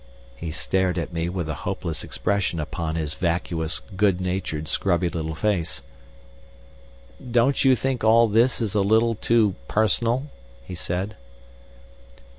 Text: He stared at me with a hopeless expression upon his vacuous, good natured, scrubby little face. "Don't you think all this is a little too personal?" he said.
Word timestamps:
He 0.35 0.49
stared 0.49 0.97
at 0.97 1.13
me 1.13 1.29
with 1.29 1.47
a 1.47 1.53
hopeless 1.61 2.03
expression 2.03 2.59
upon 2.59 2.95
his 2.95 3.13
vacuous, 3.13 3.81
good 3.95 4.19
natured, 4.19 4.67
scrubby 4.67 5.09
little 5.09 5.35
face. 5.35 5.83
"Don't 7.29 7.63
you 7.63 7.75
think 7.75 8.03
all 8.03 8.27
this 8.27 8.61
is 8.61 8.73
a 8.73 8.81
little 8.81 9.13
too 9.13 9.53
personal?" 9.67 10.25
he 10.65 10.73
said. 10.73 11.17